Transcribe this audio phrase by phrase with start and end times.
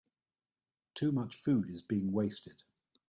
[0.95, 2.63] Too much food is being wasted.